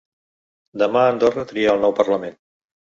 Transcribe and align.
Demà 0.83 1.05
Andorra 1.11 1.47
tria 1.55 1.77
el 1.79 1.87
nou 1.87 1.97
parlament. 2.05 2.39